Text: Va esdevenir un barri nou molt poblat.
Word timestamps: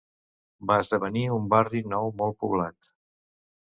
Va 0.71 0.77
esdevenir 0.85 1.23
un 1.37 1.47
barri 1.53 1.85
nou 1.95 2.13
molt 2.25 2.43
poblat. 2.43 2.95